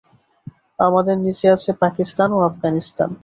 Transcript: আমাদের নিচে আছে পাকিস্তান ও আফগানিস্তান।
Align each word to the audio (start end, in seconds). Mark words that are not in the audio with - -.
আমাদের 0.79 1.15
নিচে 1.17 1.45
আছে 1.55 1.71
পাকিস্তান 1.83 2.29
ও 2.31 2.39
আফগানিস্তান। 2.49 3.09